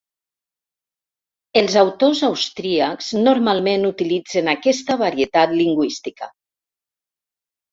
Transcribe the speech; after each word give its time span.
Els 1.61 1.75
autors 1.81 2.21
austríacs 2.27 3.11
normalment 3.27 3.85
utilitzen 3.93 4.51
aquesta 4.55 4.97
varietat 5.03 5.55
lingüística. 5.61 6.33